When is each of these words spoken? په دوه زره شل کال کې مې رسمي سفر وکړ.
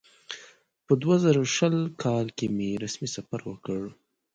په 0.85 0.93
دوه 1.01 1.15
زره 1.23 1.41
شل 1.55 1.75
کال 2.03 2.25
کې 2.37 2.45
مې 2.55 2.69
رسمي 2.83 3.09
سفر 3.15 3.39
وکړ. 3.45 3.81